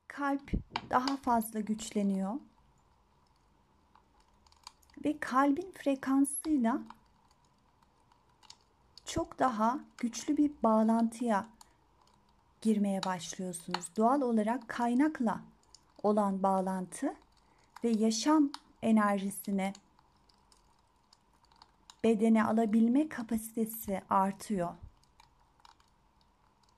kalp 0.07 0.51
daha 0.89 1.17
fazla 1.17 1.59
güçleniyor. 1.59 2.33
Ve 5.05 5.19
kalbin 5.19 5.71
frekansıyla 5.71 6.81
çok 9.05 9.39
daha 9.39 9.79
güçlü 9.97 10.37
bir 10.37 10.51
bağlantıya 10.63 11.47
girmeye 12.61 13.03
başlıyorsunuz. 13.03 13.95
Doğal 13.97 14.21
olarak 14.21 14.67
kaynakla 14.67 15.41
olan 16.03 16.43
bağlantı 16.43 17.15
ve 17.83 17.89
yaşam 17.89 18.51
enerjisine 18.81 19.73
bedene 22.03 22.43
alabilme 22.43 23.09
kapasitesi 23.09 24.01
artıyor. 24.09 24.73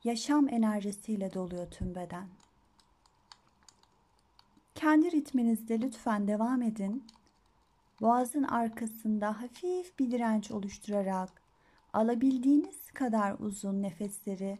Yaşam 0.03 0.49
enerjisiyle 0.49 1.33
doluyor 1.33 1.71
tüm 1.71 1.95
beden. 1.95 2.27
Kendi 4.75 5.11
ritminizde 5.11 5.81
lütfen 5.81 6.27
devam 6.27 6.61
edin. 6.61 7.07
Boğazın 8.01 8.43
arkasında 8.43 9.41
hafif 9.41 9.99
bir 9.99 10.11
direnç 10.11 10.51
oluşturarak 10.51 11.41
alabildiğiniz 11.93 12.91
kadar 12.91 13.35
uzun 13.39 13.81
nefesleri 13.81 14.59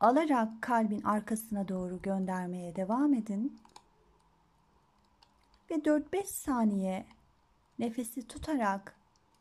alarak 0.00 0.62
kalbin 0.62 1.02
arkasına 1.02 1.68
doğru 1.68 2.02
göndermeye 2.02 2.76
devam 2.76 3.14
edin. 3.14 3.58
Ve 5.70 5.74
4-5 5.74 6.24
saniye 6.24 7.06
nefesi 7.78 8.26
tutarak 8.26 8.94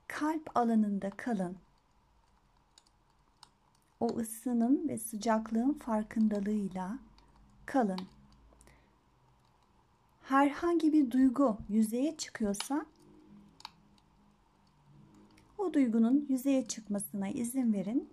kalp 0.08 0.58
alanında 0.58 1.10
kalın. 1.10 1.58
O 4.00 4.08
ısının 4.18 4.90
ve 4.90 4.98
sıcaklığın 4.98 5.74
farkındalığıyla 5.74 7.00
kalın 7.66 8.00
herhangi 10.30 10.94
bir 10.94 11.12
duygu 11.12 11.58
yüzeye 11.70 12.18
çıkıyorsa 12.18 12.86
o 15.58 15.74
duygunun 15.74 16.26
yüzeye 16.30 16.68
çıkmasına 16.68 17.30
izin 17.30 17.74
verin 17.74 18.10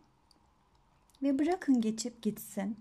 ve 1.22 1.38
bırakın 1.38 1.80
geçip 1.80 2.22
gitsin. 2.22 2.76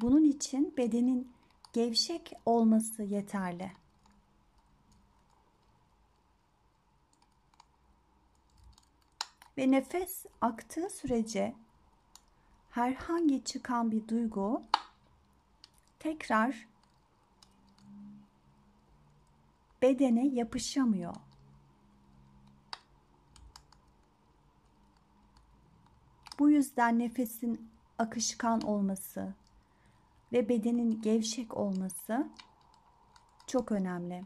Bunun 0.00 0.24
için 0.24 0.74
bedenin 0.76 1.32
gevşek 1.72 2.32
olması 2.46 3.02
yeterli. 3.02 3.72
Ve 9.60 9.70
nefes 9.70 10.26
aktığı 10.40 10.90
sürece 10.90 11.54
herhangi 12.70 13.44
çıkan 13.44 13.90
bir 13.90 14.08
duygu 14.08 14.62
tekrar 15.98 16.68
bedene 19.82 20.26
yapışamıyor. 20.26 21.14
Bu 26.38 26.50
yüzden 26.50 26.98
nefesin 26.98 27.70
akışkan 27.98 28.60
olması 28.60 29.34
ve 30.32 30.48
bedenin 30.48 31.02
gevşek 31.02 31.56
olması 31.56 32.28
çok 33.46 33.72
önemli. 33.72 34.24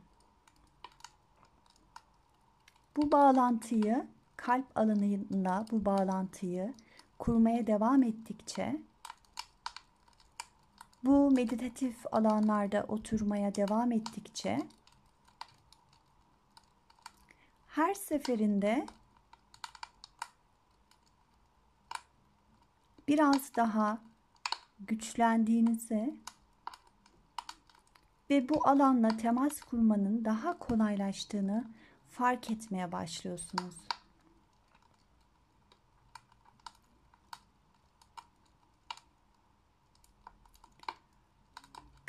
Bu 2.97 3.13
bağlantıyı 3.13 4.14
kalp 4.45 4.79
alanıyla 4.79 5.67
bu 5.71 5.85
bağlantıyı 5.85 6.75
kurmaya 7.19 7.67
devam 7.67 8.03
ettikçe 8.03 8.83
bu 11.05 11.31
meditatif 11.31 11.97
alanlarda 12.13 12.85
oturmaya 12.89 13.55
devam 13.55 13.93
ettikçe 13.93 14.59
her 17.69 17.95
seferinde 17.95 18.87
biraz 23.09 23.57
daha 23.57 23.99
güçlendiğinizi 24.81 26.15
ve 28.31 28.49
bu 28.49 28.69
alanla 28.69 29.09
temas 29.17 29.61
kurmanın 29.61 30.25
daha 30.25 30.59
kolaylaştığını 30.59 31.65
fark 32.11 32.51
etmeye 32.51 32.93
başlıyorsunuz. 32.93 33.94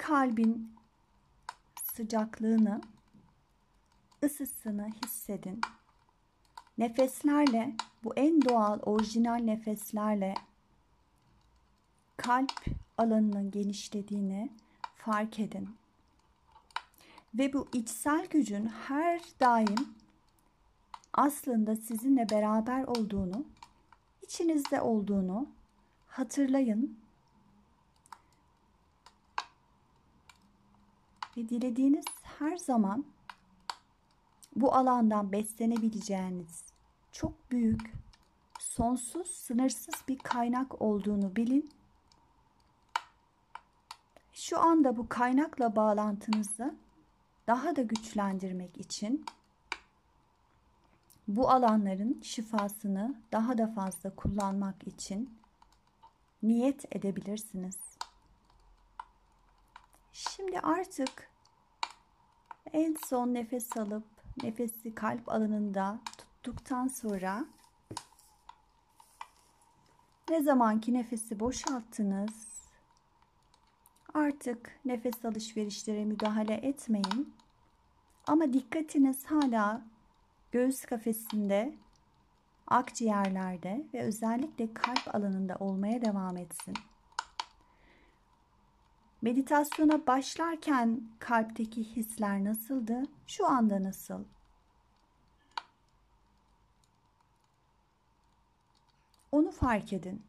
Kalbin 0.05 0.73
sıcaklığını 1.83 2.81
ısısını 4.23 4.87
hissedin. 5.05 5.61
Nefeslerle, 6.77 7.75
bu 8.03 8.15
en 8.15 8.41
doğal, 8.41 8.79
orijinal 8.79 9.35
nefeslerle 9.35 10.33
kalp 12.17 12.65
alanının 12.97 13.51
genişlediğini 13.51 14.49
fark 14.95 15.39
edin. 15.39 15.69
Ve 17.33 17.53
bu 17.53 17.67
içsel 17.73 18.27
gücün 18.27 18.65
her 18.67 19.21
daim 19.39 19.95
aslında 21.13 21.75
sizinle 21.75 22.29
beraber 22.29 22.83
olduğunu, 22.83 23.45
içinizde 24.21 24.81
olduğunu 24.81 25.47
hatırlayın. 26.07 27.04
Ve 31.37 31.49
dilediğiniz 31.49 32.05
her 32.23 32.57
zaman 32.57 33.05
bu 34.55 34.75
alandan 34.75 35.31
beslenebileceğiniz 35.31 36.65
çok 37.11 37.51
büyük, 37.51 37.93
sonsuz, 38.59 39.27
sınırsız 39.27 39.95
bir 40.07 40.17
kaynak 40.17 40.81
olduğunu 40.81 41.35
bilin. 41.35 41.69
Şu 44.33 44.59
anda 44.59 44.97
bu 44.97 45.09
kaynakla 45.09 45.75
bağlantınızı 45.75 46.75
daha 47.47 47.75
da 47.75 47.81
güçlendirmek 47.81 48.77
için 48.77 49.25
bu 51.27 51.49
alanların 51.49 52.21
şifasını 52.21 53.15
daha 53.31 53.57
da 53.57 53.67
fazla 53.67 54.15
kullanmak 54.15 54.87
için 54.87 55.39
niyet 56.43 56.95
edebilirsiniz. 56.95 57.94
Şimdi 60.15 60.59
artık 60.59 61.29
en 62.73 62.95
son 63.07 63.33
nefes 63.33 63.77
alıp 63.77 64.03
nefesi 64.43 64.95
kalp 64.95 65.29
alanında 65.29 65.99
tuttuktan 66.17 66.87
sonra 66.87 67.45
ne 70.29 70.41
zamanki 70.43 70.93
nefesi 70.93 71.39
boşalttınız 71.39 72.61
artık 74.13 74.79
nefes 74.85 75.25
alışverişlere 75.25 76.05
müdahale 76.05 76.53
etmeyin. 76.53 77.33
Ama 78.27 78.53
dikkatiniz 78.53 79.25
hala 79.25 79.81
göğüs 80.51 80.85
kafesinde, 80.85 81.75
akciğerlerde 82.67 83.85
ve 83.93 84.01
özellikle 84.01 84.73
kalp 84.73 85.15
alanında 85.15 85.55
olmaya 85.55 86.01
devam 86.01 86.37
etsin. 86.37 86.75
Meditasyona 89.25 90.07
başlarken 90.07 91.01
kalpteki 91.19 91.83
hisler 91.83 92.43
nasıldı? 92.43 93.03
Şu 93.27 93.47
anda 93.47 93.83
nasıl? 93.83 94.23
Onu 99.31 99.51
fark 99.51 99.93
edin. 99.93 100.23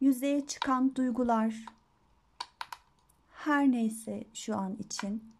Yüzeye 0.00 0.46
çıkan 0.46 0.94
duygular 0.94 1.54
her 3.32 3.70
neyse 3.70 4.24
şu 4.34 4.56
an 4.56 4.76
için 4.76 5.32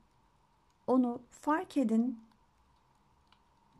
onu 0.86 1.22
fark 1.30 1.76
edin 1.76 2.20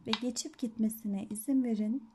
ve 0.06 0.10
geçip 0.10 0.58
gitmesine 0.58 1.26
izin 1.30 1.64
verin 1.64 2.10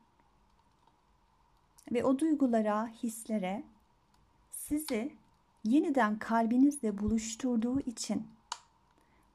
ve 1.91 2.04
o 2.04 2.19
duygulara, 2.19 2.88
hislere 2.88 3.75
sizi 4.67 5.15
yeniden 5.63 6.19
kalbinizle 6.19 6.99
buluşturduğu 6.99 7.80
için 7.80 8.28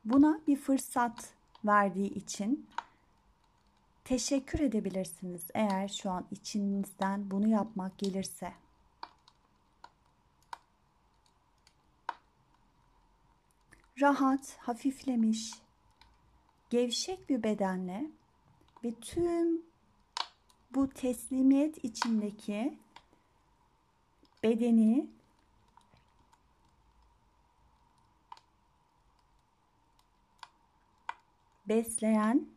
buna 0.05 0.41
bir 0.47 0.57
fırsat 0.57 1.35
verdiği 1.65 2.15
için 2.15 2.67
teşekkür 4.05 4.61
edebilirsiniz 4.61 5.43
eğer 5.55 5.89
şu 5.89 6.11
an 6.11 6.27
içinizden 6.31 7.31
bunu 7.31 7.49
yapmak 7.49 7.99
gelirse. 7.99 8.53
Rahat, 14.01 14.57
hafiflemiş, 14.61 15.53
gevşek 16.71 17.29
bir 17.29 17.43
bedenle 17.43 18.07
ve 18.85 18.95
tüm 18.95 19.63
bu 20.75 20.89
teslimiyet 20.89 21.85
içindeki 21.85 22.79
bedeni 24.43 25.20
besleyen 31.71 32.49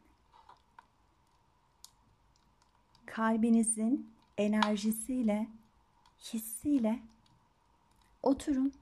kalbinizin 3.06 4.13
enerjisiyle, 4.38 5.47
hissiyle 6.19 6.99
oturun. 8.23 8.73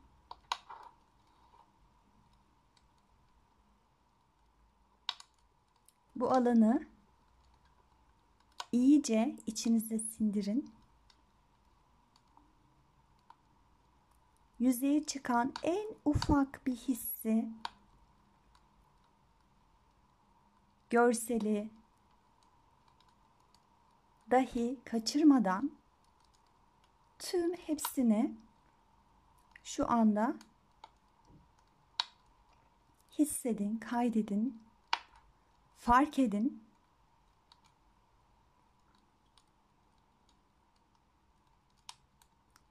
Bu 6.15 6.31
alanı 6.31 6.87
iyice 8.71 9.35
içinize 9.47 9.99
sindirin. 9.99 10.73
Yüzeye 14.59 15.03
çıkan 15.03 15.53
en 15.63 15.87
ufak 16.05 16.65
bir 16.65 16.75
hissi, 16.75 17.49
görseli 20.91 21.69
dahi 24.31 24.77
kaçırmadan 24.85 25.71
tüm 27.19 27.53
hepsini 27.53 28.35
şu 29.63 29.91
anda 29.91 30.35
hissedin, 33.19 33.77
kaydedin, 33.77 34.63
fark 35.75 36.19
edin. 36.19 36.63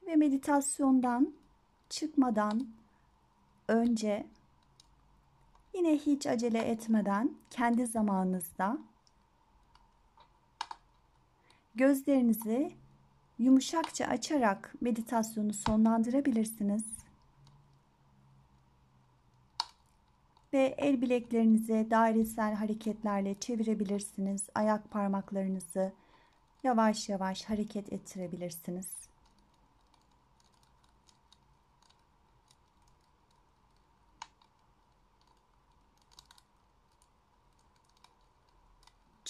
Ve 0.06 0.16
meditasyondan 0.16 1.34
çıkmadan 1.88 2.68
önce 3.68 4.26
yine 5.80 5.98
hiç 5.98 6.26
acele 6.26 6.58
etmeden 6.58 7.34
kendi 7.50 7.86
zamanınızda 7.86 8.78
gözlerinizi 11.74 12.72
yumuşakça 13.38 14.06
açarak 14.06 14.74
meditasyonu 14.80 15.52
sonlandırabilirsiniz. 15.52 16.84
Ve 20.52 20.74
el 20.78 21.02
bileklerinizi 21.02 21.86
dairesel 21.90 22.54
hareketlerle 22.54 23.34
çevirebilirsiniz. 23.40 24.48
Ayak 24.54 24.90
parmaklarınızı 24.90 25.92
yavaş 26.62 27.08
yavaş 27.08 27.44
hareket 27.44 27.92
ettirebilirsiniz. 27.92 29.09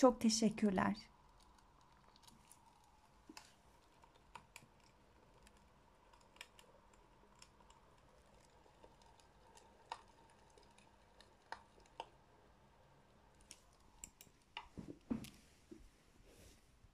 Çok 0.01 0.21
teşekkürler. 0.21 0.97